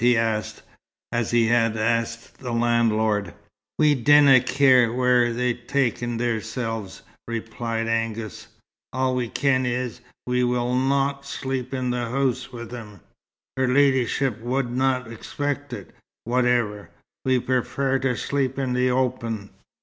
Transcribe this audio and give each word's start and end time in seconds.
he 0.03 0.17
asked, 0.17 0.63
as 1.11 1.29
he 1.29 1.45
had 1.45 1.77
asked 1.77 2.39
the 2.39 2.51
landlord. 2.51 3.31
"We 3.77 3.93
dinna 3.93 4.39
ken 4.39 4.89
whaur 4.97 5.31
they've 5.31 5.61
ta'en 5.67 6.17
theirsel's," 6.17 7.03
replied 7.27 7.87
Angus. 7.87 8.47
"All 8.91 9.13
we 9.13 9.29
ken 9.29 9.63
is, 9.63 10.01
we 10.25 10.43
wull 10.43 10.73
not 10.73 11.39
lie 11.45 11.67
in 11.71 11.91
the 11.91 12.05
hoose 12.07 12.51
wi' 12.51 12.67
'em. 12.75 13.01
Her 13.55 13.67
leddyship 13.67 14.39
wadna 14.39 15.05
expect 15.07 15.71
it, 15.71 15.93
whateffer. 16.25 16.89
We 17.23 17.39
prefair 17.39 17.99
t' 18.01 18.15
sleep 18.15 18.57
in 18.57 18.73
th' 18.73 18.89
open." 18.89 19.51